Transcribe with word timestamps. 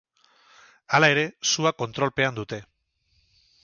Hala 0.97 1.11
ere, 1.15 1.27
sua 1.51 1.75
kontrolpean 1.85 2.43
dute. 2.43 2.63